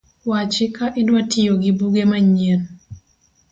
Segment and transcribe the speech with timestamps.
[0.29, 2.61] Wachi ka idwa tiyo gi buge manyien